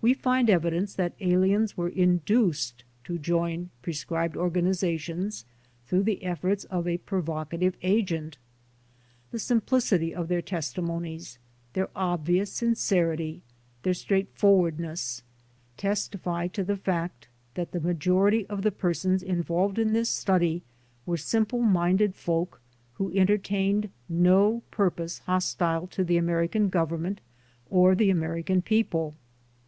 [0.00, 5.44] We find evidence that aliens were induced to join proscribed organizations
[5.88, 8.38] through the efforts of a provocative agent.
[9.32, 11.40] The simplicity of their testimonies,
[11.72, 13.40] their obvious sin cerity,
[13.82, 15.24] their straightforwardness,
[15.76, 20.62] testify to the fact that the majority of the persons involved in this study
[21.06, 22.60] were simple minded folk
[22.94, 27.20] who entertained no purpose hostile to the American Government
[27.68, 29.16] or the American people.